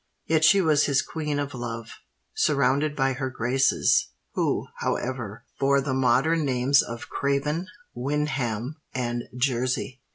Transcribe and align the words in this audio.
Yet 0.25 0.43
she 0.43 0.61
was 0.61 0.85
his 0.85 1.03
Queen 1.03 1.37
of 1.37 1.53
Love, 1.53 1.91
surrounded 2.33 2.95
by 2.95 3.13
her 3.13 3.29
graces, 3.29 4.07
who, 4.33 4.65
however, 4.77 5.45
bore 5.59 5.79
the 5.79 5.93
modern 5.93 6.43
names 6.43 6.81
of 6.81 7.07
Craven, 7.07 7.67
Windham, 7.93 8.77
and 8.95 9.25
Jersey." 9.37 10.01